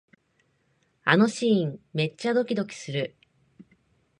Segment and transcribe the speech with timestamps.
[1.03, 3.15] あのシーン、めっちゃドキドキする